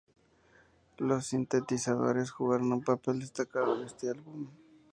[0.97, 4.47] Los sintetizadores jugaron un papel destacado en este álbum.